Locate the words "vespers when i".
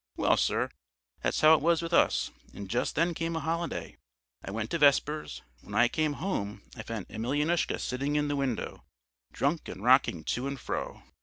4.79-5.89